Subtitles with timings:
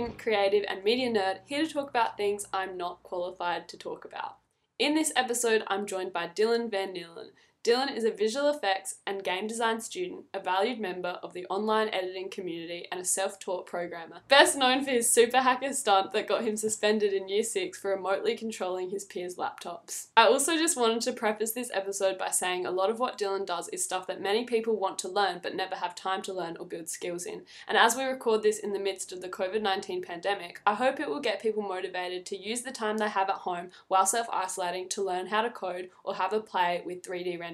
[0.00, 4.06] student, creative, and media nerd here to talk about things I'm not qualified to talk
[4.06, 4.38] about.
[4.78, 7.32] In this episode, I'm joined by Dylan Van Nielen.
[7.62, 11.90] Dylan is a visual effects and game design student, a valued member of the online
[11.90, 14.20] editing community, and a self taught programmer.
[14.28, 17.90] Best known for his super hacker stunt that got him suspended in year six for
[17.90, 20.06] remotely controlling his peers' laptops.
[20.16, 23.44] I also just wanted to preface this episode by saying a lot of what Dylan
[23.44, 26.56] does is stuff that many people want to learn but never have time to learn
[26.56, 27.42] or build skills in.
[27.68, 30.98] And as we record this in the midst of the COVID 19 pandemic, I hope
[30.98, 34.28] it will get people motivated to use the time they have at home while self
[34.32, 37.49] isolating to learn how to code or have a play with 3D rendering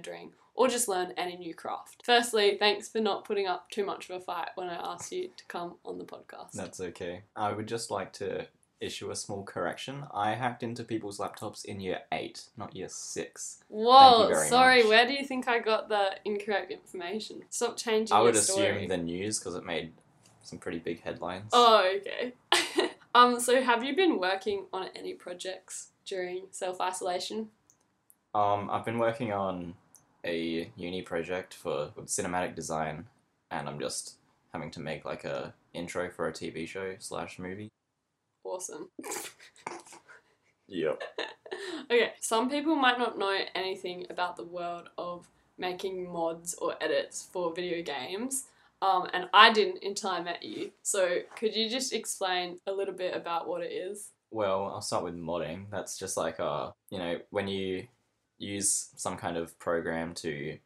[0.54, 2.02] or just learn any new craft.
[2.04, 5.30] Firstly, thanks for not putting up too much of a fight when I asked you
[5.36, 6.52] to come on the podcast.
[6.54, 7.22] That's okay.
[7.36, 8.46] I would just like to
[8.80, 10.04] issue a small correction.
[10.12, 13.58] I hacked into people's laptops in year 8, not year 6.
[13.68, 14.88] Whoa, sorry, much.
[14.88, 17.42] where do you think I got the incorrect information?
[17.50, 18.76] Stop changing I would your story.
[18.76, 19.92] assume the news because it made
[20.42, 21.50] some pretty big headlines.
[21.52, 22.34] Oh, okay.
[23.14, 27.48] um, so have you been working on any projects during self isolation?
[28.34, 29.74] Um, I've been working on
[30.26, 33.06] a uni project for cinematic design,
[33.50, 34.16] and I'm just
[34.52, 37.70] having to make like a intro for a TV show slash movie.
[38.44, 38.90] Awesome.
[40.68, 41.02] Yep.
[41.90, 47.28] okay, some people might not know anything about the world of making mods or edits
[47.32, 48.44] for video games.
[48.82, 50.70] Um, and I didn't until I met you.
[50.82, 54.10] So could you just explain a little bit about what it is?
[54.30, 55.66] Well, I'll start with modding.
[55.70, 57.86] That's just like uh, you know, when you
[58.38, 60.58] use some kind of program to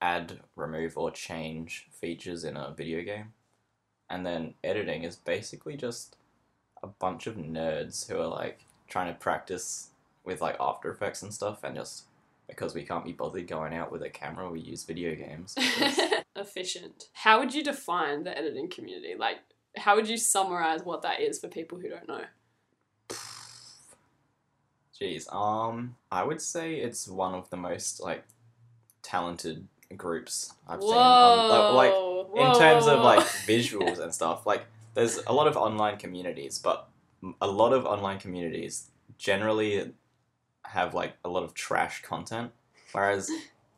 [0.00, 3.32] add, remove, or change features in a video game.
[4.08, 6.16] And then editing is basically just
[6.82, 9.90] a bunch of nerds who are like trying to practice
[10.24, 12.04] with like After Effects and stuff, and just
[12.48, 15.54] because we can't be bothered going out with a camera, we use video games.
[16.36, 17.08] Efficient.
[17.12, 19.14] How would you define the editing community?
[19.18, 19.38] Like,
[19.76, 22.24] how would you summarize what that is for people who don't know?
[25.00, 28.24] Jeez, um, I would say it's one of the most like
[29.02, 30.92] talented groups I've seen.
[30.92, 35.56] On, like, like in terms of like visuals and stuff like there's a lot of
[35.56, 36.88] online communities but
[37.40, 39.92] a lot of online communities generally
[40.64, 42.50] have like a lot of trash content
[42.92, 43.30] whereas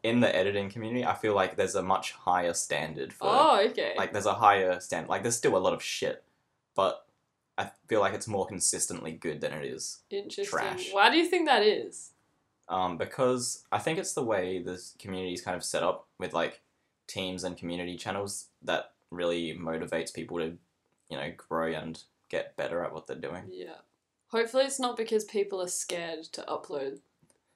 [0.03, 3.95] in the editing community i feel like there's a much higher standard for oh, okay.
[3.97, 6.25] like there's a higher standard like there's still a lot of shit
[6.75, 7.05] but
[7.59, 10.45] i feel like it's more consistently good than it is Interesting.
[10.47, 10.89] trash.
[10.93, 12.13] Why do you think that is?
[12.71, 16.33] um, because I think it's the way the community is kind of set up with
[16.35, 16.61] like
[17.07, 20.53] teams and community channels that really motivates people to,
[21.09, 23.45] you know, grow and get better at what they're doing.
[23.51, 23.79] Yeah.
[24.27, 26.99] Hopefully, it's not because people are scared to upload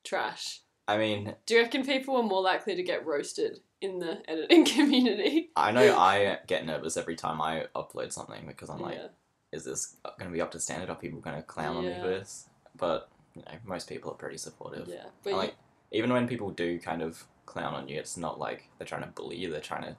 [0.03, 0.61] trash.
[0.89, 4.65] I mean, Do you reckon people are more likely to get roasted in the editing
[4.77, 5.51] community?
[5.55, 9.09] I know I get nervous every time I upload something because I'm like, yeah.
[9.53, 10.89] Is this going to be up to standard?
[10.91, 12.47] Are people going to clown on me for this?
[12.77, 14.89] But you know, most people are pretty supportive.
[14.89, 15.05] Yeah.
[15.23, 15.55] But like
[15.91, 19.09] even when people do kind of clown on you, it's not like they're trying to
[19.09, 19.51] bully you.
[19.51, 19.97] They're trying to,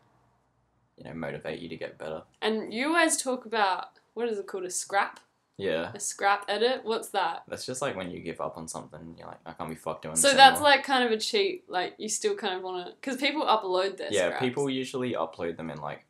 [0.97, 2.23] you know, motivate you to get better.
[2.41, 4.65] and you always talk about what is it called?
[4.65, 5.19] A scrap?
[5.57, 5.91] Yeah.
[5.93, 6.81] A scrap edit?
[6.83, 7.43] What's that?
[7.47, 10.01] That's just like when you give up on something, you're like, I can't be fucked
[10.03, 10.69] doing So this that's anymore.
[10.69, 11.65] like kind of a cheat.
[11.69, 14.39] Like you still kind of want to, because people upload their yeah, scraps.
[14.39, 16.05] people usually upload them in like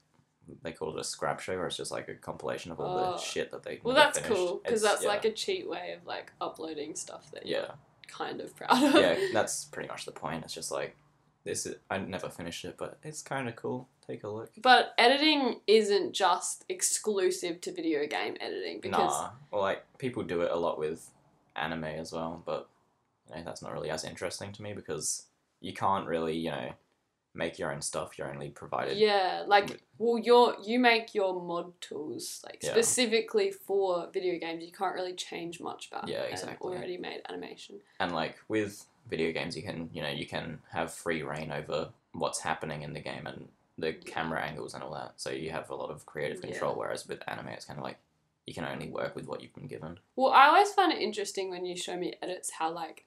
[0.64, 3.12] they call it a scrap show, where it's just like a compilation of all Oh.
[3.14, 3.80] the shit that they.
[3.84, 7.62] Well, that's cool because that's like a cheat way of like uploading stuff that you're
[7.62, 7.72] yeah,
[8.08, 8.96] kind of proud of.
[8.96, 9.18] yeah.
[9.34, 10.44] That's pretty much the point.
[10.44, 10.96] It's just like
[11.44, 11.66] this.
[11.66, 13.88] Is, I never finished it, but it's kind of cool.
[14.06, 14.52] Take a look.
[14.62, 20.42] But editing isn't just exclusive to video game editing because Nah, well, like people do
[20.42, 21.10] it a lot with
[21.56, 22.68] anime as well, but
[23.30, 25.28] you know that's not really as interesting to me because
[25.62, 26.74] you can't really, you know,
[27.36, 28.18] make your own stuff.
[28.18, 28.98] You're only provided.
[28.98, 32.72] yeah, like well, you're you make your mod tools like Yeah.
[32.72, 34.64] specifically for video games.
[34.64, 36.76] You can't really change much about Yeah, exactly.
[36.76, 37.80] already made animation.
[38.00, 41.90] and like with video games you can you know you can have free rein over
[42.14, 45.70] what's happening in the game and the camera angles and all that so you have
[45.70, 46.52] a lot of creative Yeah.
[46.52, 47.98] control whereas with anime it's kind of like
[48.46, 51.50] you can only work with what you've been given Well, I always find it interesting
[51.50, 53.06] when you show me edits how like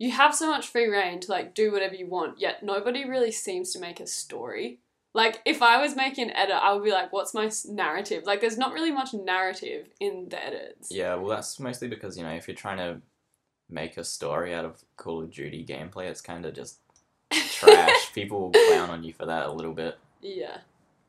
[0.00, 3.30] you have so much free rein to like do whatever you want, yet nobody really
[3.30, 4.80] seems to make a story.
[5.14, 8.40] Like if I was making an edit, I would be like, "What's my narrative?" Like
[8.40, 10.88] there's not really much narrative in the edits.
[10.90, 13.00] yeah well that's mostly because you know if you're trying to
[13.68, 16.78] make a story out of call of duty gameplay it's kind of just
[17.30, 20.58] trash people will clown on you for that a little bit yeah.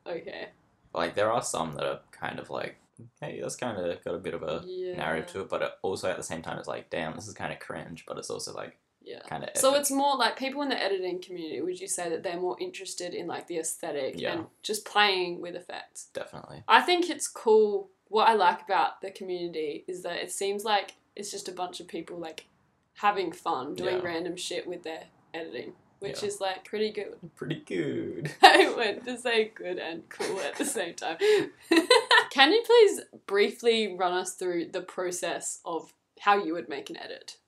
[0.06, 0.48] Okay.
[0.94, 2.76] like there are some that are kind of like
[3.20, 4.96] hey that's kind of got a bit of a Yeah.
[4.96, 7.34] narrative to it but it also at the same time it's like damn this is
[7.34, 9.20] kind of cringe but it's also like Yeah.
[9.28, 11.60] kind of So it's more like people in the editing community.
[11.60, 14.32] Would you say that they're more interested in like the aesthetic Yeah.
[14.32, 16.06] and just playing with effects?
[16.14, 20.64] definitely I think it's cool what I like about the community is that it seems
[20.64, 22.46] like it's just a bunch of people like
[22.94, 24.02] having fun doing Yeah.
[24.04, 26.28] random shit with their editing, which Yeah.
[26.28, 27.16] is like pretty good.
[27.36, 28.30] Pretty good.
[28.42, 31.16] I went to say good and cool at the same time.
[32.30, 36.96] Can you please briefly run us through the process of how you would make an
[36.98, 37.38] edit?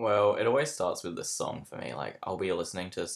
[0.00, 1.94] Well, it always starts with the song for me.
[1.94, 3.08] Like, I'll be listening to.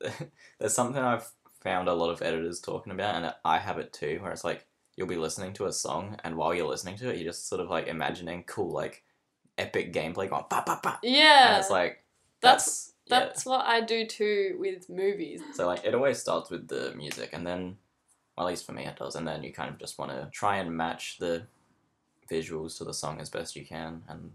[0.58, 1.28] There's something I've
[1.60, 4.66] found a lot of editors talking about, and I have it too, where it's like
[4.96, 7.60] you'll be listening to a song, and while you're listening to it, you're just sort
[7.60, 9.02] of like imagining cool, like
[9.56, 12.04] epic gameplay going ba ba ba, Yeah, and it's like
[12.40, 13.50] that's that's yeah.
[13.52, 15.40] what I do too with movies.
[15.54, 17.78] So like it always starts with the music, and then,
[18.36, 20.28] well, at least for me, it does, and then you kind of just want to
[20.32, 21.46] try and match the
[22.30, 24.32] visuals to the song as best you can, and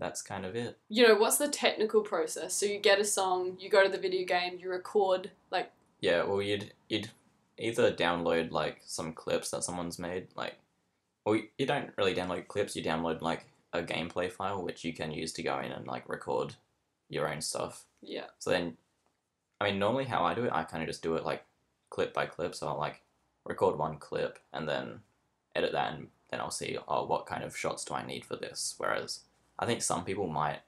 [0.00, 0.76] that's kind of it.
[0.88, 2.54] You know, what's the technical process?
[2.54, 5.70] So you get a song, you go to the video game, you record like
[6.00, 7.10] Yeah, well, you'd you'd
[7.58, 10.54] either download like some clips that someone's made, like,
[11.24, 12.74] well, you- you don't really download clips.
[12.74, 13.44] You download like
[13.74, 16.54] a gameplay file, which you can use to go in and like record
[17.08, 17.84] your own stuff.
[18.02, 18.78] yeah, So then,
[19.60, 21.44] I mean, normally how I do it, I kind of just do it like
[21.90, 22.54] clip by clip.
[22.54, 23.02] So I'll like
[23.44, 25.00] record one clip and then
[25.54, 28.36] edit that, and then I'll see, oh, what kind of shots do I need for
[28.36, 28.74] this?
[28.78, 29.20] Whereas
[29.60, 30.60] I think some people might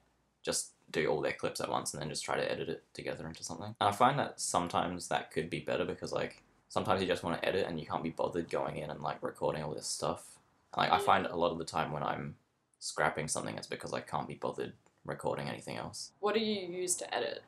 [0.43, 3.27] just do all their clips at once and then just try to edit it together
[3.27, 3.75] into something.
[3.81, 7.41] And I find that sometimes that could be better because like sometimes you just want
[7.41, 10.39] to edit and you can't be bothered going in and like recording all this stuff.
[10.77, 12.35] Like I find a lot of the time when I'm
[12.79, 14.73] scrapping something, it's because I can't be bothered
[15.05, 16.11] recording anything else.
[16.19, 17.43] what do you use to edit?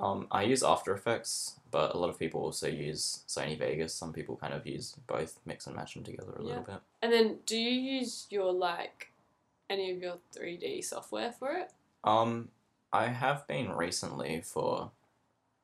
[0.00, 3.94] Um, I use After Effects, but a lot of people also use Sony Vegas.
[3.94, 6.80] Some people kind of use both, mix and match them together a little bit.
[7.00, 9.12] And then do you use your like
[9.74, 11.70] any of your 3D software for it?
[12.02, 12.48] Um,
[12.92, 14.90] I have been recently for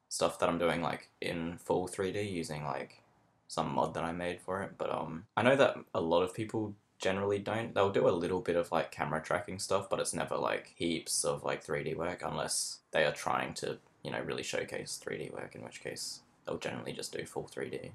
[0.09, 3.03] stuff that I'm doing like in full 3D using like
[3.47, 4.73] some mod that I made for it.
[4.77, 7.75] But um, I know that a lot of people generally don't.
[7.75, 11.25] They'll do a little bit of like camera tracking stuff, but it's never like heaps
[11.25, 15.55] of like 3D work unless they are trying to, you know, really showcase 3D work,
[15.55, 17.93] in which case they'll generally just do full 3D.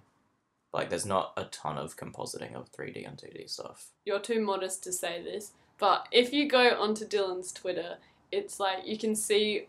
[0.73, 3.91] Like, there's not a ton of compositing of 3D and 2D stuff.
[4.03, 7.97] You're too modest to say this, but if you go onto Dylan's Twitter,
[8.31, 9.67] it's like you can see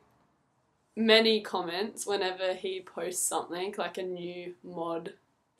[0.97, 5.15] many comments whenever he posts something like a new mod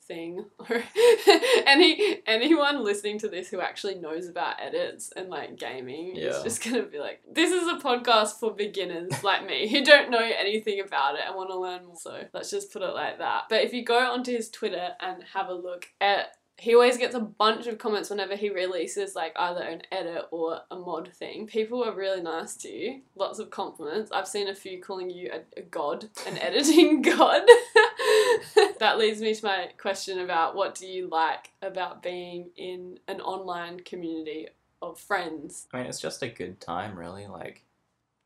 [0.07, 0.45] thing.
[0.57, 0.83] Or
[1.65, 6.63] any anyone listening to this who actually knows about edits and like gaming is just
[6.63, 10.79] gonna be like this is a podcast for beginners like me who don't know anything
[10.79, 11.97] about it and want to learn more.
[11.99, 13.43] So let's just put it like that.
[13.49, 17.13] But if you go onto his twitter and have a look at he always gets
[17.13, 21.45] a bunch of comments whenever he releases like either an edit or a mod thing.
[21.45, 23.01] People are really nice to you.
[23.15, 24.11] Lots of compliments.
[24.11, 27.43] I've seen a few calling you a, a god, an editing god.
[28.79, 33.21] that leads me to my question about what do you like about being in an
[33.21, 34.47] online community
[34.81, 35.67] of friends?
[35.73, 37.27] I mean, it's just a good time, really.
[37.27, 37.63] Like,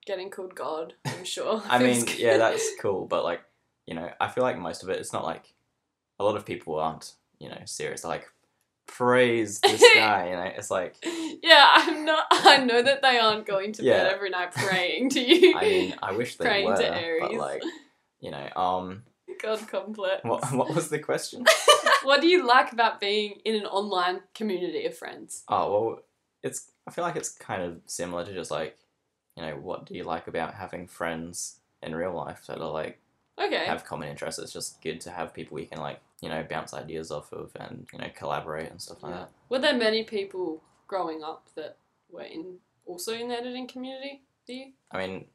[0.06, 1.62] Getting called god, I'm sure.
[1.70, 3.42] I mean, yeah, that's cool, but like,
[3.86, 5.54] you know, I feel like most of it, it's not like
[6.18, 8.04] a lot of people aren't, you know, serious.
[8.04, 8.28] Like,
[8.88, 10.96] praise this guy, you know, it's like,
[11.42, 12.26] Yeah, I'm not.
[12.32, 14.04] I know that they aren't going to Yeah.
[14.04, 15.56] bed every night praying to you.
[15.58, 17.64] I mean, I wish they Praying were, to but like,
[18.20, 19.04] you know, um,
[19.42, 20.24] God complex.
[20.24, 21.46] what what was the question?
[22.04, 25.44] what do you like about being in an online community of friends?
[25.48, 26.00] Oh well,
[26.44, 26.68] it's.
[26.88, 28.76] I feel like it's kind of similar to just like,
[29.38, 33.00] you know, what do you like about having friends in real life that are like
[33.40, 33.66] Okay.
[33.66, 34.40] have common interests?
[34.40, 37.52] It's just good to have people you can like, you know, bounce ideas off of
[37.60, 39.20] and you know collaborate and stuff like Yeah.
[39.20, 39.32] that.
[39.50, 41.78] Were there many people growing up that
[42.12, 44.22] were in also in the editing community?
[44.48, 44.72] Do you?
[44.92, 45.26] I mean,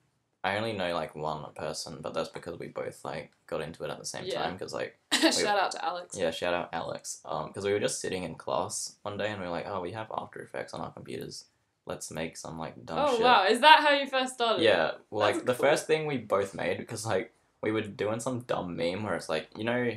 [0.44, 3.90] I only know like one person, but that's because we both like got into it
[3.90, 4.42] at the same Yeah.
[4.42, 4.52] time.
[4.54, 6.16] Because like, Shout out to Alex.
[6.16, 7.20] yeah, shout out Alex.
[7.24, 9.80] Um, because we were just sitting in class one day and we were like, oh,
[9.80, 11.46] we have After Effects on our computers.
[11.86, 13.06] Let's make some like dumb shit.
[13.08, 13.24] Oh shit.
[13.24, 14.62] wow, is that how you first started?
[14.62, 18.18] Yeah, well, That's like the first thing we both made because like we were doing
[18.20, 19.92] some dumb meme where it's like you know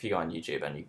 [0.00, 0.84] if you go on YouTube and you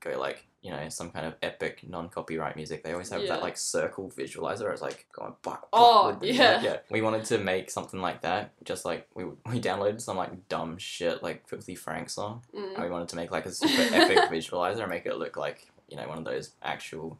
[0.00, 3.28] go like you know some kind of epic non-copyright music, they always have Yeah.
[3.34, 4.72] that like circle visualizer.
[4.72, 5.34] It's like going
[5.72, 6.60] Oh, yeah.
[6.60, 6.78] yeah.
[6.90, 8.50] We wanted to make something like that.
[8.64, 12.74] Just like we we downloaded some like dumb shit like Filthy Frank song, Mm.
[12.74, 15.68] and we wanted to make like a super epic visualizer and make it look like
[15.88, 17.16] you know one of those actual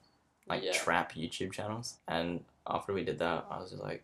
[0.48, 0.72] like Yeah.
[0.72, 1.98] trap YouTube channels.
[2.08, 4.02] And after we did that, I was just like,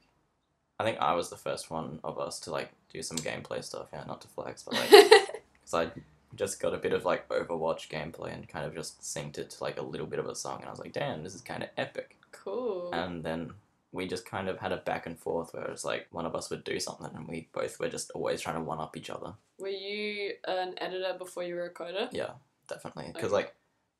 [0.79, 3.89] I think I was the first one of us to like do some gameplay stuff.
[3.93, 4.91] Yeah, not to flex, but like,
[5.65, 5.91] because I
[6.35, 9.65] just got a bit of like Overwatch gameplay and kind of just synced it to
[9.65, 11.63] like a little bit of a song, and I was like, damn, this is kind
[11.63, 12.19] of epic.
[12.33, 12.91] cool.
[12.93, 13.53] And then
[13.93, 16.49] we just kind of had a back and forth where it's like one of us
[16.51, 19.35] would do something, and we both were just always trying to one up each other.
[19.59, 22.09] were you an editor before you were a coder?
[22.11, 22.31] Yeah,
[22.69, 23.11] definitely.
[23.13, 23.45] Because Okay.
[23.45, 23.55] like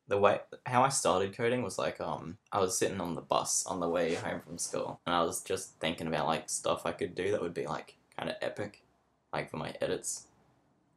[0.07, 3.65] the way how I started coding was like um I was sitting on the bus
[3.65, 6.91] on the way home from school and I was just thinking about like stuff I
[6.91, 8.83] could do that would be like kind of epic,
[9.31, 10.25] like for my edits,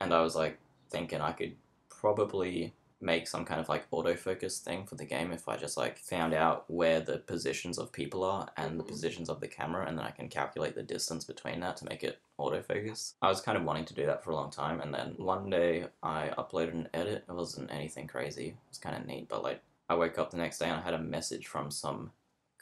[0.00, 0.58] and I was like
[0.96, 1.54] thinking I could
[1.90, 2.72] probably
[3.02, 6.32] make some kind of like autofocus thing for the game if I just like found
[6.32, 8.88] out where the positions of people are and the Mhm.
[8.88, 12.02] positions of the camera and then I can calculate the distance between that to make
[12.02, 13.12] it autofocus.
[13.20, 15.50] I was kind of wanting to do that for a long time and then one
[15.50, 17.24] day I uploaded an edit.
[17.28, 18.48] It wasn't anything crazy.
[18.48, 19.60] It was kind of neat, but like
[19.90, 22.12] I woke up the next day and I had a message from some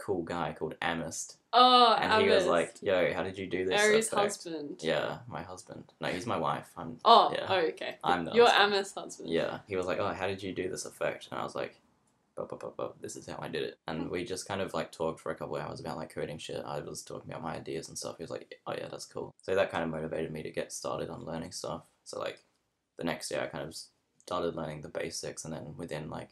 [0.01, 3.81] cool guy called Amist Oh, and he was like, "Yo, how did you do this?"
[3.81, 4.81] Aries' effect?" husband.
[4.83, 5.93] Yeah, my husband.
[6.01, 6.71] No, he's my wife.
[6.77, 7.47] I'm Oh, Yeah.
[7.49, 7.97] oh, okay.
[8.03, 8.75] I'm the Your husband.
[8.75, 9.31] Amos husband.
[9.31, 11.81] Yeah, he was like, "Oh, how did you do this effect?" And I was like,
[12.37, 14.75] "Bup, bup, bup, bup, "This is how I did it." And we just kind of
[14.75, 16.61] like talked for a couple of hours about like coding shit.
[16.65, 18.17] I was talking about my ideas and stuff.
[18.19, 20.73] He was like, "Oh yeah, that's cool." So that kind of motivated me to get
[20.73, 21.83] started on learning stuff.
[22.03, 22.41] So like,
[22.97, 23.77] the next day I kind of
[24.19, 26.31] started learning the basics, and then within like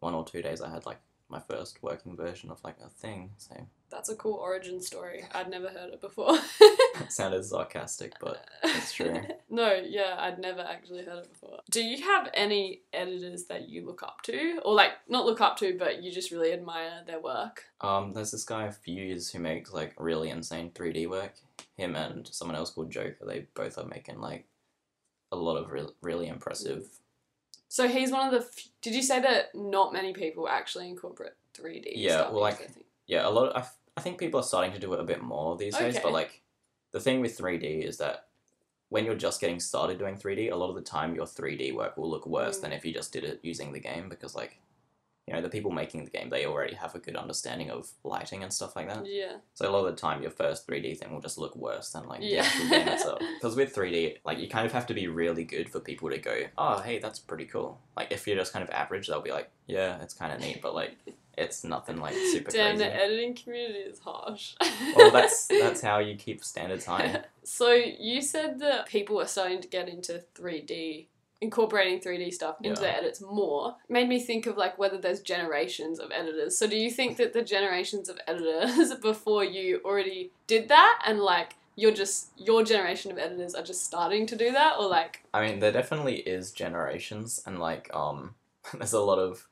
[0.00, 3.30] one or two days I had like my first working version of like a thing.
[3.38, 3.54] So
[3.90, 5.24] That's a cool origin story.
[5.34, 6.38] I'd never heard it before.
[6.60, 9.20] it sounded sarcastic, but it's true.
[9.50, 11.58] no, yeah, I'd never actually heard it before.
[11.70, 14.60] Do you have any editors that you look up to?
[14.64, 17.64] Or, like, not look up to, but you just really admire their work?
[17.80, 21.34] Um, there's this guy Fuse who makes like really insane 3D work.
[21.76, 24.46] Him and someone else called Joker, they both are making like
[25.32, 26.84] a lot of re- really impressive.
[27.68, 28.46] So he's one of the.
[28.46, 31.92] F- Did you say that not many people actually incorporate 3D?
[31.94, 32.70] Yeah, stuff well, like-?
[33.06, 33.52] Yeah, a lot.
[33.52, 35.98] Of, I, think people are starting to do it a bit more these days.
[36.02, 36.42] But like,
[36.92, 38.26] the thing with 3D is that
[38.88, 41.96] when you're just getting started doing 3D, a lot of the time your 3D work
[41.96, 42.62] will look worse Mm.
[42.62, 44.58] than if you just did it using the game because like,
[45.28, 48.42] you know, the people making the game they already have a good understanding of lighting
[48.42, 49.06] and stuff like that.
[49.06, 49.36] Yeah.
[49.54, 52.08] So a lot of the time, your first 3D thing will just look worse than
[52.08, 52.42] like the Yeah.
[52.42, 53.20] actual game itself.
[53.38, 56.18] Because with 3D, like you kind of have to be really good for people to
[56.18, 57.78] go, oh, hey, that's pretty cool.
[57.96, 60.60] Like if you're just kind of average, they'll be like, yeah, it's kind of neat,
[60.60, 60.96] but like
[61.40, 62.84] it's nothing like super Damn, crazy.
[62.90, 64.54] the editing community is harsh.
[64.96, 67.22] well, that's that's how you keep standards high.
[67.44, 71.06] So you said that people are starting to get into 3D,
[71.40, 72.86] incorporating 3D stuff into Yeah.
[72.88, 73.76] their edits more.
[73.88, 76.56] Made me think of like whether there's generations of editors.
[76.58, 81.18] So do you think that the generations of editors before you already did that and
[81.20, 85.22] like you're just your generation of editors are just starting to do that or like
[85.32, 88.34] I mean, there definitely is generations, and like um,
[88.74, 89.46] there's a lot of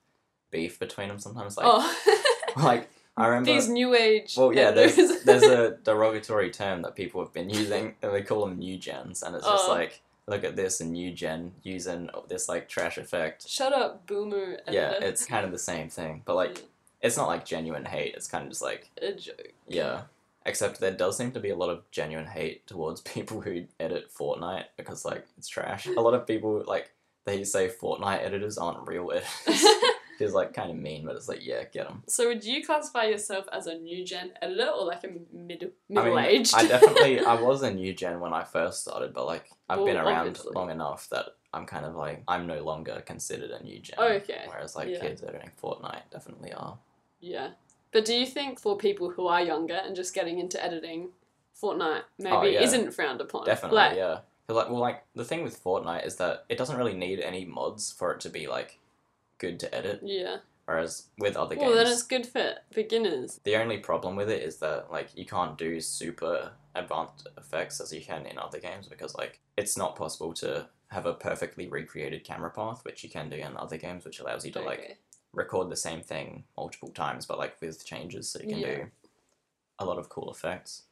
[0.50, 1.56] beef between them sometimes.
[1.56, 2.22] Like, oh
[2.56, 3.52] like I remember.
[3.52, 7.94] these new age Well, yeah, there's, there's a derogatory term that people have been using,
[8.02, 9.72] and they call them new gens, and it's just Oh.
[9.72, 13.48] like, look at this, a new gen using this like trash effect.
[13.48, 14.58] Shut up, boomer.
[14.70, 16.62] Yeah, it's kind of the same thing, but like, Mm.
[17.02, 18.14] it's not like genuine hate.
[18.14, 19.52] It's kind of just like, a joke.
[19.66, 20.02] yeah.
[20.46, 24.10] Except there does seem to be a lot of genuine hate towards people who edit
[24.10, 25.86] Fortnite because like it's trash.
[25.86, 26.90] A lot of people like
[27.26, 29.64] they say Fortnite editors aren't real editors.
[30.20, 32.02] Is like kind of mean, but it's like yeah, get them.
[32.08, 35.92] So would you classify yourself as a new gen editor or like a middle I
[35.92, 36.54] middle mean, aged?
[36.54, 39.96] I definitely I was a new gen when I first started, but like I've been
[39.96, 40.52] around obviously.
[40.54, 43.98] long enough that I'm kind of like I'm no longer considered a new gen.
[43.98, 45.00] Okay, Whereas like yeah.
[45.00, 46.78] kids editing Fortnite definitely are.
[47.20, 47.50] yeah.
[47.90, 51.08] But do you think for people who are younger and just getting into editing,
[51.60, 52.60] Fortnite maybe Oh, yeah.
[52.62, 53.46] isn't frowned upon?
[53.46, 54.18] Definitely, Like, yeah.
[54.46, 57.44] 'Cause, like well like the thing with Fortnite is that it doesn't really need any
[57.44, 58.78] mods for it to be like
[59.38, 60.00] good to edit.
[60.02, 60.38] yeah.
[60.66, 63.40] Whereas with other Well, games then it's good for beginners.
[63.44, 67.90] the only problem with it is that like you can't do super advanced effects as
[67.92, 72.22] you can in other games because like it's not possible to have a perfectly recreated
[72.22, 74.98] camera path which you can do in other games which allows you to like
[75.32, 78.76] record the same thing multiple times but like with changes so you can Yeah.
[78.76, 78.86] do
[79.78, 80.82] a lot of cool effects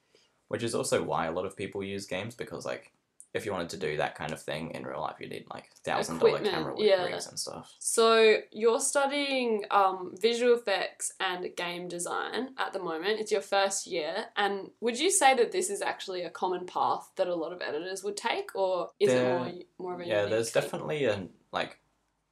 [0.48, 2.92] which is also why a lot of people use games because like
[3.34, 5.70] if you wanted to do that kind of thing in real life you need like
[5.84, 7.04] thousand dollar camera yeah.
[7.04, 13.20] rigs and stuff So you're studying um, visual effects and game design at the moment.
[13.20, 17.10] It's your first year, and would you say that this is actually a common path
[17.16, 19.38] that a lot of editors would take, or is There- it
[19.78, 20.62] more more of a yeah there's thing?
[20.62, 21.78] definitely a like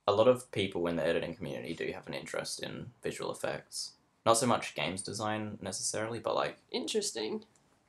[0.06, 3.92] a lot of people in the editing community do have an interest in visual effects
[4.26, 7.44] not so much games design necessarily but like interesting.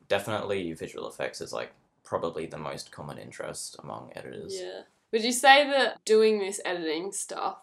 [0.08, 1.72] definitely visual effects is like
[2.06, 4.82] probably the most common interest among editors Yeah.
[5.12, 7.60] Would you say that doing this editing stuff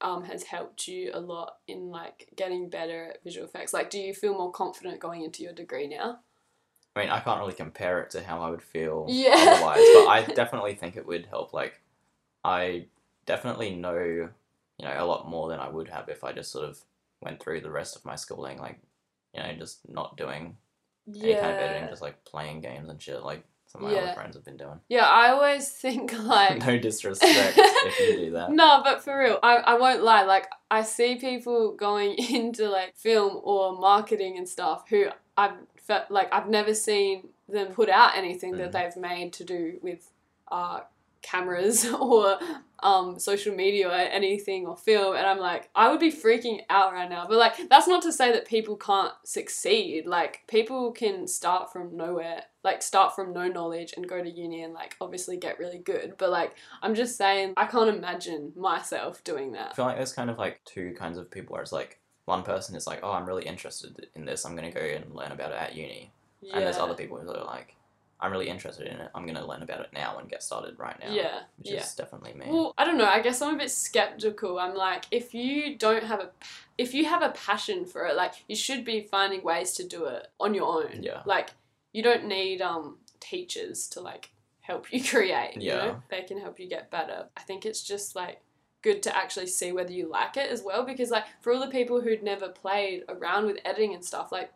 [0.00, 3.72] um, has helped you a lot in like getting better at visual effects?
[3.72, 6.20] Like, do you feel more confident going into your degree now?
[6.96, 9.34] i mean i can't really compare it to how i would feel Yeah.
[9.36, 11.80] otherwise but i definitely think it would help like
[12.42, 12.86] i
[13.26, 14.28] definitely know you
[14.84, 16.80] know a lot more than i would have if i just sort of
[17.22, 18.80] went through the rest of my schooling like
[19.32, 20.56] you know just not doing
[21.22, 23.22] any kind of editing, just like playing games and shit.
[23.22, 24.02] Like some of my Yeah.
[24.04, 24.80] other friends have been doing.
[24.88, 28.50] Yeah, I always think like no disrespect if you do that.
[28.62, 30.22] No, but for real, I, I won't lie.
[30.24, 36.10] Like, I see people going into like film or marketing and stuff who I've felt
[36.10, 38.72] like I've never seen them put out anything that Mm.
[38.72, 40.10] they've made to do with
[40.50, 40.80] uh,
[41.22, 42.38] cameras or
[42.82, 45.16] um, social media or anything or film.
[45.16, 47.26] And I'm like, I would be freaking out right now.
[47.28, 50.06] But like, that's not to say that people can't succeed.
[50.06, 54.62] Like, people can start from nowhere, like, start from no knowledge and go to uni
[54.62, 56.14] and like obviously get really good.
[56.18, 59.72] But like, I'm just saying, I can't imagine myself doing that.
[59.72, 62.42] I feel like there's kind of like two kinds of people where it's like one
[62.42, 64.44] person is like, oh, I'm really interested in this.
[64.44, 66.54] I'm gonna go and learn about it at uni, Yeah.
[66.56, 67.74] and there's other people who are like,
[68.20, 69.10] I'm really interested in it.
[69.14, 71.12] I'm gonna learn about it now and get started right now.
[71.12, 71.40] Yeah.
[71.58, 71.80] which Yeah.
[71.80, 72.46] is definitely me.
[72.48, 73.06] Well, I don't know.
[73.06, 74.58] I guess I'm a bit skeptical.
[74.58, 76.30] I'm like, if you don't have a,
[76.78, 80.04] if you have a passion for it, like you should be finding ways to do
[80.04, 81.02] it on your own.
[81.02, 81.22] Yeah.
[81.24, 81.50] Like
[81.92, 85.56] you don't need um teachers to like help you create.
[85.56, 85.76] You Yeah.
[85.76, 86.02] know?
[86.10, 87.26] They can help you get better.
[87.36, 88.40] I think it's just like
[88.82, 91.66] good to actually see whether you like it as well because like for all the
[91.70, 94.50] people who'd never played around with editing and stuff like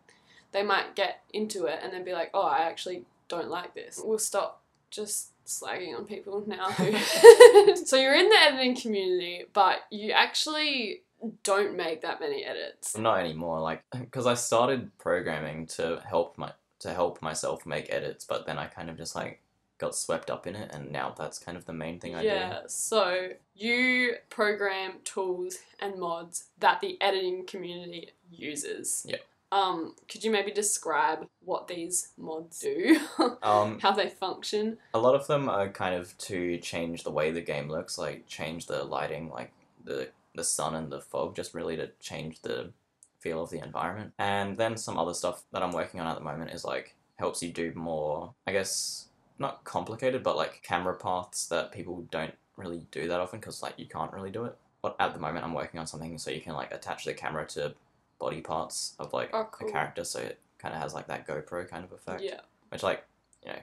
[0.52, 4.00] they might get into it and then be like oh i actually don't like this
[4.02, 6.68] we'll stop just slagging on people now
[7.74, 11.02] so you're in the editing community but you actually
[11.42, 16.52] don't make that many edits Not anymore, like because I started programming to help my
[16.80, 19.40] to help myself make edits, but then I kind of just like
[19.78, 22.28] got swept up in it, and now that's kind of the main thing I do.
[22.28, 29.16] yeah so you program tools and mods that the editing community uses Yeah.
[29.52, 32.98] Um could you maybe describe what these mods do.
[33.42, 37.30] Um, how they function a lot of them are kind of to change the way
[37.30, 39.52] the game looks, like change the lighting, like
[39.84, 42.72] the the sun and the fog, just really to change the
[43.20, 44.12] feel of the environment.
[44.18, 47.42] And then some other stuff that I'm working on at the moment is like helps
[47.42, 49.08] you do more, I guess,
[49.38, 53.74] not complicated, but like camera paths that people don't really do that often because like
[53.78, 54.56] you can't really do it.
[54.82, 57.46] But at the moment, I'm working on something so you can like attach the camera
[57.48, 57.74] to
[58.18, 61.26] body parts of like oh cool a character, so it kind of has like that
[61.26, 63.04] GoPro kind of effect yeah which like
[63.44, 63.58] you know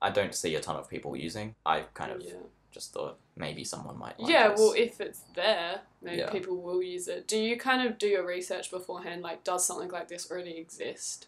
[0.00, 2.32] i don't see a ton of people using i kind of yeah
[2.72, 4.60] just thought maybe someone might like yeah, this.
[4.60, 6.30] well, if it's there, maybe Yeah.
[6.30, 7.26] people will use it.
[7.26, 9.22] Do you kind of do your research beforehand?
[9.22, 11.26] Like, does something like this already exist?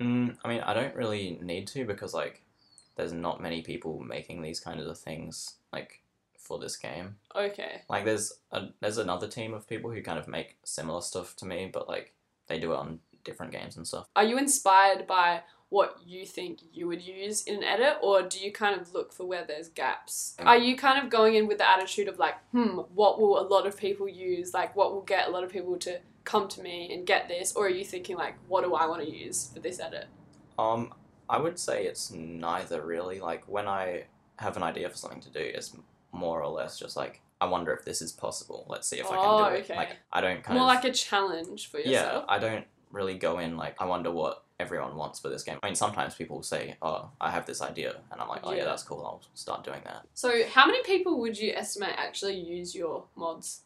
[0.00, 2.42] mm, i mean i don't really need to because like
[2.96, 6.02] there's not many people making these kinds of things like
[6.46, 7.82] for this game Okay.
[7.88, 11.44] like there's a there's another team of people who kind of make similar stuff to
[11.46, 12.14] me but like
[12.46, 16.60] they do it on different games and stuff Are you inspired by what you think
[16.72, 19.68] you would use in an edit, or do you kind of look for where there's
[19.68, 20.36] gaps?
[20.38, 20.46] Mm.
[20.46, 23.46] Are you kind of going in with the attitude of like, hmm, what will a
[23.48, 24.54] lot of people use?
[24.54, 27.52] Like, what will get a lot of people to come to me and get this?
[27.56, 30.06] Or are you thinking like, what do I want to use for this edit?
[30.56, 30.92] um
[31.28, 34.04] i would say it's neither really like when i
[34.38, 35.76] have an idea for something to do it's
[36.16, 39.16] more or less just like i wonder if this is possible let's see if i
[39.16, 39.76] Oh, can do it okay.
[39.76, 42.24] like i don't kind More of like a challenge for yeah yourself.
[42.28, 45.66] i don't really go in like i wonder what everyone wants for this game i
[45.66, 48.64] mean sometimes people say oh i have this idea and i'm like oh yeah, Yeah.
[48.64, 52.74] that's cool i'll start doing that So, how many people would you estimate actually use
[52.74, 53.62] your mods?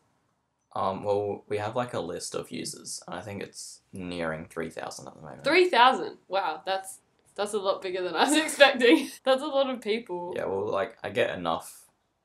[0.75, 5.07] um well we have like a list of users and i think it's nearing 3000
[5.07, 6.17] at the moment Three thousand.
[6.29, 6.99] Wow, that's
[7.37, 9.09] that's a lot bigger than I was expecting.
[9.25, 10.35] that's a lot of people.
[10.37, 11.80] yeah well like i get enough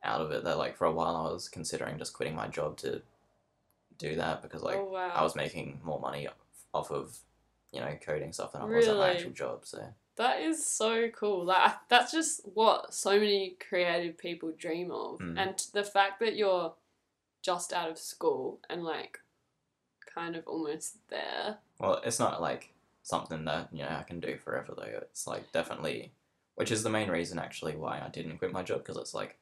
[0.05, 2.77] out of it that like for a while i was considering just quitting my job
[2.77, 3.01] to
[3.97, 5.11] do that because like oh wow.
[5.15, 6.27] i was making more money
[6.73, 7.17] off of
[7.71, 9.79] you know coding stuff than i was at my actual job so
[10.17, 11.43] That is so cool.
[11.45, 15.37] Like that's just what so many creative people dream of, Mm.
[15.37, 16.73] and the fact that you're
[17.41, 19.19] just out of school and like
[20.13, 21.57] kind of almost there.
[21.79, 22.71] Well, it's not like
[23.03, 24.99] something that you know I can do forever though.
[25.01, 26.11] It's like definitely,
[26.55, 29.37] which is the main reason actually why I didn't quit my job because it's like,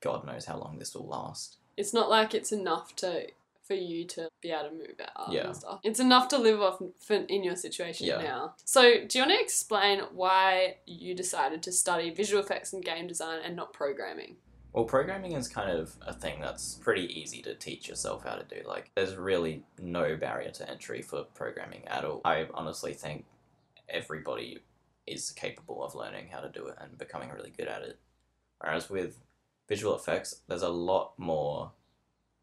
[0.00, 1.58] God knows how long this will last.
[1.76, 3.26] It's not like it's enough to
[3.66, 5.46] for you to be able to move out Yeah.
[5.48, 5.80] and stuff.
[5.82, 8.18] It's enough to live off for, in your situation Yeah.
[8.22, 8.54] now.
[8.64, 13.08] So, do you want to explain why you decided to study visual effects and game
[13.08, 14.36] design and not programming?
[14.72, 18.44] Well, programming is kind of a thing that's pretty easy to teach yourself how to
[18.44, 18.62] do.
[18.68, 22.20] Like, there's really no barrier to entry for programming at all.
[22.24, 23.24] I honestly think
[23.88, 24.60] everybody
[25.06, 27.98] is capable of learning how to do it and becoming really good at it.
[28.60, 29.18] Whereas with
[29.68, 31.72] visual effects, there's a lot more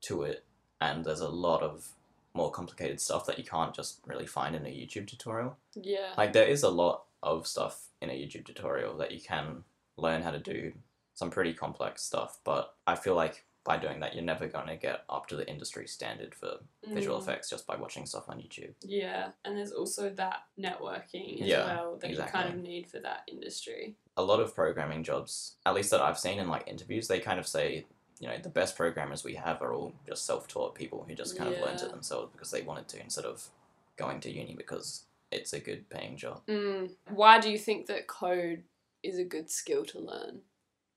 [0.01, 0.43] to it,
[0.81, 1.89] and there's a lot of
[2.33, 5.57] more complicated stuff that you can't just really find in a YouTube tutorial.
[5.75, 6.13] Yeah.
[6.17, 9.63] Like, there is a lot of stuff in a YouTube tutorial that you can
[9.97, 10.73] learn how to do
[11.13, 14.75] some pretty complex stuff, but I feel like by doing that, you're never going to
[14.75, 17.21] get up to the industry standard for visual Mm.
[17.21, 18.73] effects just by watching stuff on YouTube.
[18.81, 22.99] Yeah, and there's also that networking as Yeah, well that you kind of need for
[22.99, 23.95] that industry.
[24.17, 27.39] A lot of programming jobs, at least that I've seen in like interviews, they kind
[27.39, 27.85] of say,
[28.19, 31.53] you know, the best programmers we have are all just self-taught people who just kind
[31.53, 33.47] of learned it themselves because they wanted to instead of
[33.95, 36.41] going to uni because it's a good paying job.
[36.47, 36.91] Mm.
[37.09, 38.63] Why do you think that code
[39.01, 40.41] is a good skill to learn?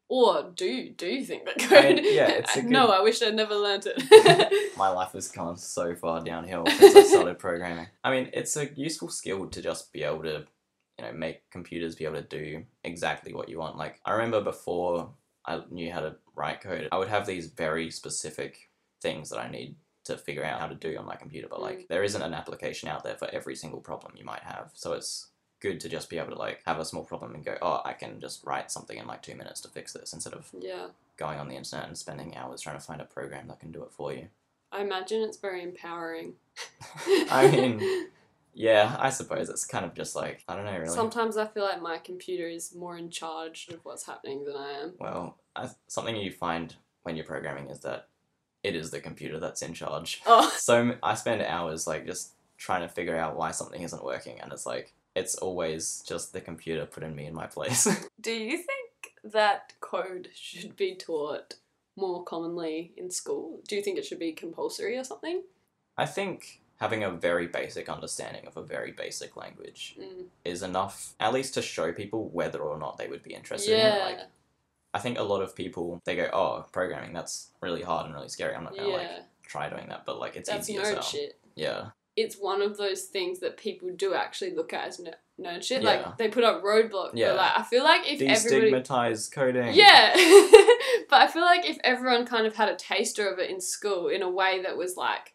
[0.09, 2.01] Or do you, do you think that code?
[2.03, 2.71] yeah, it's a good...
[2.71, 4.75] no, I wish I'd never learned it.
[4.79, 7.89] My life has gone so far downhill since I started programming.
[8.05, 10.47] I mean, it's a useful skill to just be able to,
[10.99, 13.77] you know, make computers be able to do exactly what you want.
[13.77, 15.11] Like, I remember before
[15.45, 18.71] I knew how to write code, I would have these very specific
[19.03, 21.79] things that I need to figure out how to do on my computer, but like,
[21.81, 21.89] mm.
[21.89, 24.71] there isn't an application out there for every single problem you might have.
[24.75, 27.57] So it's good to just be able to like have a small problem and go,
[27.63, 30.51] oh, I can just write something in like two minutes to fix this instead of
[30.59, 33.73] yeah, going on the internet and spending hours trying to find a program that can
[33.73, 34.29] do it for you.
[34.73, 36.35] I imagine it's very empowering.
[37.31, 38.09] I mean,
[38.55, 40.95] yeah, I suppose it's kind of just like I don't know really.
[40.95, 44.73] Sometimes I feel like my computer is more in charge of what's happening than I
[44.83, 44.95] am.
[44.99, 48.09] Well, I, something you find when you're programming is that
[48.63, 50.21] it is the computer that's in charge.
[50.27, 54.41] Oh, So I spend hours like just trying to figure out why something isn't working,
[54.41, 57.89] and it's like it's always just the computer putting me in my place.
[58.21, 61.55] do you think that code should be taught
[61.97, 63.61] more commonly in school?
[63.67, 65.43] Do you think it should be compulsory or something?
[65.97, 70.27] I think having a very basic understanding of a very basic language Mm.
[70.45, 73.87] is enough, at least to show people whether or not they would be interested in
[73.87, 73.95] it.
[73.99, 74.19] Yeah, Like,
[74.93, 78.29] I think a lot of people they go, "Oh, programming that's really hard and really
[78.29, 78.55] scary.
[78.55, 79.11] I'm not gonna yeah, like
[79.43, 81.03] try doing that." But like, it's that's easy as hell.
[81.03, 81.39] shit.
[81.55, 85.63] Yeah, it's one of those things that people do actually look at as ner- nerd
[85.63, 85.83] shit.
[85.83, 85.91] Yeah.
[85.91, 87.11] Like they put up roadblocks.
[87.15, 87.33] Yeah.
[87.33, 89.75] Like I feel like if everybody destigmatize coding.
[89.75, 90.13] Yeah.
[91.11, 94.09] but I feel like if everyone kind of had a taster of it in school
[94.09, 95.35] in a way that was like,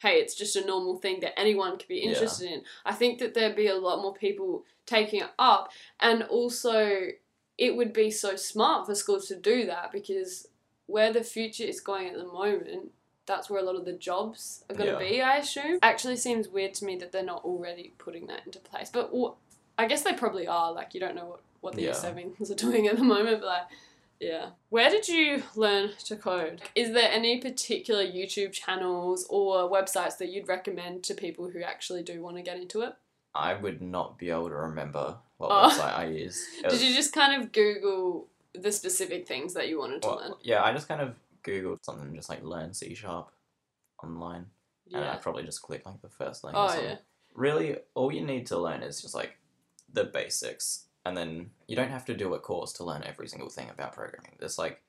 [0.00, 2.10] hey, it's just a normal thing that anyone could be Yeah.
[2.10, 5.70] interested in, I think that there'd be a lot more people taking it up.
[5.98, 7.08] And also,
[7.56, 10.46] it would be so smart for schools to do that because
[10.86, 12.92] where the future is going at the moment,
[13.28, 15.10] that's where a lot of the jobs are going to Yeah.
[15.10, 15.78] be, I assume.
[15.82, 18.90] Actually, seems weird to me that they're not already putting that into place.
[18.92, 19.34] But wh-
[19.78, 20.72] I guess they probably are.
[20.72, 21.92] Like, you don't know what, what the Yeah.
[21.92, 23.62] sevens are doing at the moment, but like,
[24.18, 24.50] yeah.
[24.70, 26.62] Where did you learn to code?
[26.74, 32.02] Is there any particular YouTube channels or websites that you'd recommend to people who actually
[32.02, 32.94] do want to get into it?
[33.34, 35.68] I would not be able to remember what Oh.
[35.68, 36.44] website I use.
[36.58, 40.08] It Did was- you just kind of Google the specific things that you wanted to
[40.08, 40.32] well, learn?
[40.42, 41.14] yeah, I just kind of
[41.48, 43.30] googled something just like learn C sharp
[44.02, 44.46] online,
[44.92, 46.56] and I probably just click like the first link.
[46.56, 46.96] Oh, or yeah.
[47.34, 49.36] Really, all you need to learn is just like
[49.92, 53.48] the basics, and then you don't have to do a course to learn every single
[53.48, 54.36] thing about programming.
[54.40, 54.82] Just like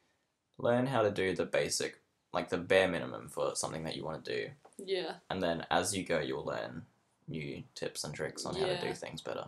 [0.58, 2.02] learn how to do the basic,
[2.34, 4.50] like the bare minimum for something that you want to do,
[4.84, 5.14] Yeah.
[5.30, 6.86] and then as you go, you'll learn
[7.28, 9.46] new tips and tricks on how to do things better.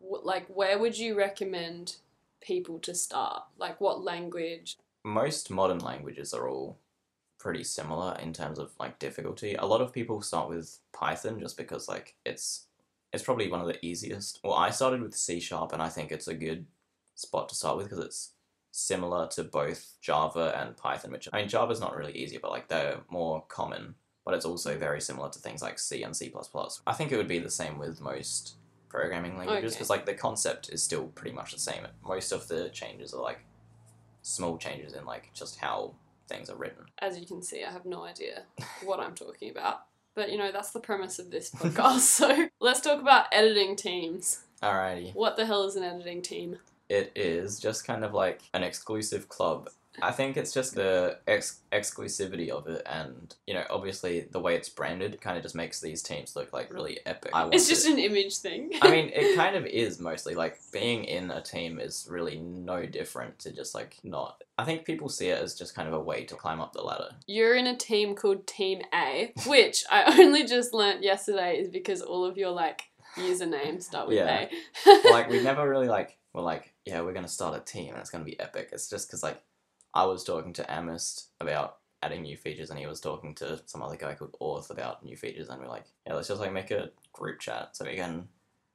[0.00, 1.96] Like, where would you recommend
[2.40, 3.44] people to start?
[3.58, 4.76] Like, what language?
[5.06, 6.80] Most modern languages are all
[7.38, 9.54] pretty similar in terms of like difficulty.
[9.54, 12.66] A lot of people start with Python just because like it's
[13.12, 14.40] it's probably one of the easiest.
[14.42, 16.66] Well, I started with C sharp and I think it's a good
[17.14, 18.32] spot to start with because it's
[18.72, 22.66] similar to both Java and Python, which I mean Java's not really easy, but like
[22.66, 26.34] they're more common, but it's also very similar to things like C and C++.
[26.84, 28.56] I think it would be the same with most
[28.88, 29.78] programming languages Okay.
[29.78, 31.86] because like the concept is still pretty much the same.
[32.04, 33.46] Most of the changes are like
[34.26, 35.92] small changes in like just how
[36.28, 36.84] things are written.
[36.98, 38.42] As you can see, I have no idea
[38.84, 39.82] what I'm talking about.
[40.14, 42.00] But, you know, that's the premise of this podcast.
[42.00, 44.40] so, let's talk about editing teams.
[44.62, 45.14] Alrighty.
[45.14, 46.58] What the hell is an editing team?
[46.88, 49.68] It is just kind of like an exclusive club.
[50.02, 54.54] I think it's just the ex- exclusivity of it, and you know, obviously the way
[54.54, 57.30] it's branded kind of just makes these teams look like really epic.
[57.34, 57.92] I It's just it.
[57.92, 58.72] an image thing.
[58.82, 62.84] I mean, it kind of is mostly like being in a team is really no
[62.86, 64.42] different to just like not.
[64.58, 66.82] I think people see it as just kind of a way to climb up the
[66.82, 67.10] ladder.
[67.26, 72.00] You're in a team called Team A, which I only just learnt yesterday is because
[72.02, 72.84] all of your like
[73.16, 74.46] usernames start with Yeah.
[74.86, 75.10] A.
[75.10, 78.10] like we never really like we're like yeah we're gonna start a team and it's
[78.10, 79.40] gonna be epic it's just because like
[79.96, 83.82] i was talking to amist about adding new features and he was talking to some
[83.82, 86.70] other guy called orth about new features and we're like yeah let's just like make
[86.70, 88.28] a group chat so we can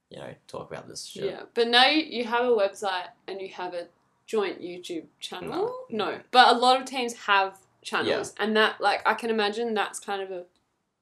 [0.10, 3.40] you know talk about this shit Yeah, but now you, you have a website and
[3.42, 3.88] you have a
[4.28, 5.86] joint YouTube channel.
[5.90, 6.06] No.
[6.06, 10.00] No, but a lot of teams have channels, and that like I can imagine that's
[10.00, 10.44] kind of a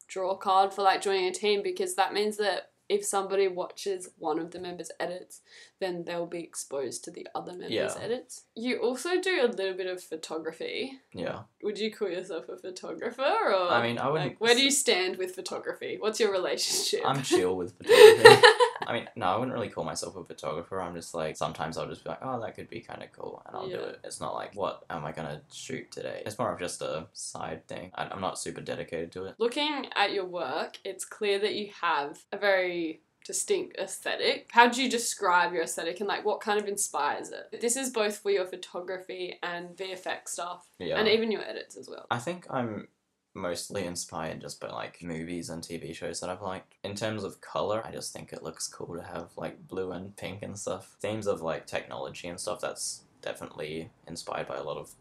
[0.07, 4.39] draw card for like joining a team because that means that if somebody watches one
[4.39, 5.41] of the members' edits,
[5.79, 7.93] then they'll be exposed to the other members' Yeah.
[8.01, 8.45] edits.
[8.55, 10.99] You also do a little bit of photography.
[11.13, 11.43] Yeah.
[11.63, 14.31] Would you call yourself a photographer or I mean, I wouldn't.
[14.31, 15.97] like where do you stand with photography?
[15.99, 17.01] What's your relationship?
[17.05, 18.47] I'm chill with photography.
[18.89, 20.81] I mean, no, I wouldn't really call myself a photographer.
[20.81, 23.41] I'm just like sometimes I'll just be like, oh, that could be kind of cool,
[23.45, 23.99] and I'll do it.
[24.03, 26.23] It's not like what am I gonna shoot today.
[26.25, 27.91] It's more of just a side thing.
[27.93, 29.35] I, I'm not super dedicated to it.
[29.37, 34.49] Looking at your work, it's clear that you have a very distinct aesthetic.
[34.51, 37.61] How do you describe your aesthetic and like what kind of inspires it?
[37.61, 40.97] This is both for your photography and VFX stuff Yeah.
[40.97, 42.07] and even your edits as well.
[42.09, 42.87] I think I'm
[43.33, 46.75] mostly inspired just by like movies and TV shows that I've liked.
[46.83, 50.15] In terms of color, I just think it looks cool to have like blue and
[50.15, 50.95] pink and stuff.
[50.99, 54.91] Themes of like technology and stuff that's definitely inspired by a lot of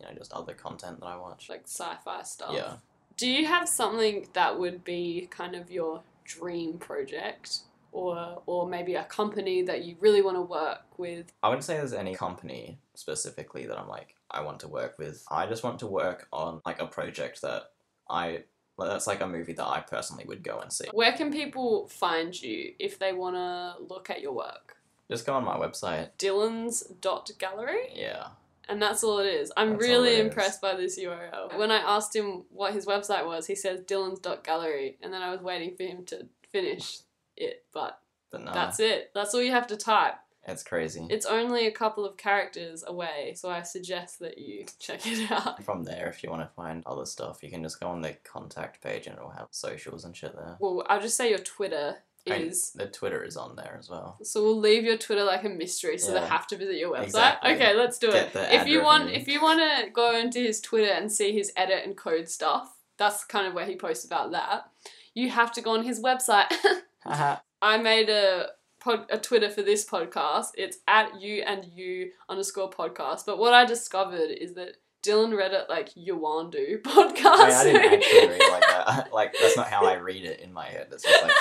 [0.00, 1.48] you know just other content that I watch.
[1.48, 2.54] Like sci-fi stuff.
[2.54, 2.74] Yeah.
[3.16, 7.60] Do you have something that would be kind of your dream project?
[7.90, 11.32] Or, or maybe a company that you really want to work with.
[11.42, 15.24] I wouldn't say there's any company specifically that I'm like I want to work with.
[15.30, 17.70] I just want to work on like a project that
[18.08, 18.44] I
[18.78, 20.86] that's like a movie that I personally would go and see.
[20.92, 24.76] Where can people find you if they want to look at your work?
[25.10, 26.10] Just go on my website.
[26.18, 27.88] Dylan's dot gallery.
[27.94, 28.28] Yeah.
[28.68, 29.50] And that's all it is.
[29.56, 30.20] I'm That's really is.
[30.20, 31.58] impressed by this URL.
[31.58, 35.22] When I asked him what his website was, he says Dylan's dot gallery, and then
[35.22, 36.98] I was waiting for him to finish
[37.36, 37.98] it, but
[38.30, 39.10] But no, that's it.
[39.14, 40.16] That's all you have to type.
[40.48, 41.06] It's crazy.
[41.10, 45.62] It's only a couple of characters away, so I suggest that you check it out.
[45.62, 48.16] From there, if you want to find other stuff, you can just go on the
[48.24, 50.56] contact page and it'll have socials and shit there.
[50.60, 52.72] Well, I'll just say your Twitter is.
[52.74, 54.18] the Twitter is on there as well.
[54.22, 57.04] So we'll leave your Twitter like a mystery, so they have to visit your website.
[57.04, 57.54] Exactly.
[57.54, 58.60] Okay, let's do Get it.
[58.60, 61.84] If you want, if you want to go into his Twitter and see his edit
[61.84, 64.70] and code stuff, that's kind of where he posts about that.
[65.14, 66.52] You have to go on his website.
[67.04, 67.36] Haha.
[67.60, 68.48] I made a
[68.80, 70.48] pod, a Twitter for this podcast.
[70.56, 73.26] It's at you and you underscore podcast.
[73.26, 77.38] But what I discovered is that Dylan read it like Yawandu podcast.
[77.38, 79.08] Wait, I didn't actually read like that.
[79.12, 80.88] Like that's not how I read it in my head.
[80.92, 81.32] It's just like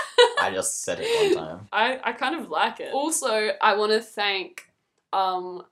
[0.41, 1.67] I just said it one time.
[1.71, 2.93] I, I kind of like it.
[2.93, 4.71] Also, I want to thank
[5.13, 5.63] um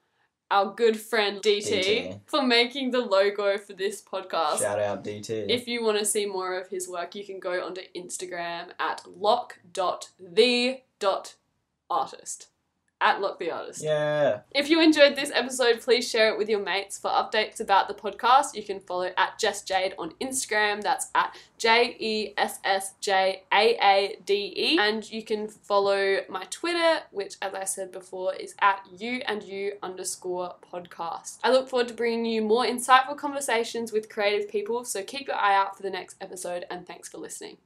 [0.51, 2.19] our good friend DT, DT.
[2.27, 4.59] for making the logo for this podcast.
[4.59, 5.49] Shout out DT.
[5.49, 9.01] If you want to see more of his work, you can go onto Instagram at
[11.89, 12.47] lock.the.artist.
[13.01, 13.83] At Lock the Artist.
[13.83, 14.39] yeah.
[14.55, 16.97] If you enjoyed this episode, please share it with your mates.
[16.97, 20.81] For updates about the podcast, you can follow at Jess Jaade on Instagram.
[20.81, 24.77] That's at J E S S J A A D E.
[24.79, 29.43] And you can follow my Twitter, which, as I said before, is at you and
[29.43, 31.39] you underscore podcast.
[31.43, 34.85] I look forward to bringing you more insightful conversations with creative people.
[34.85, 37.57] So keep your eye out for the next episode, and thanks for listening.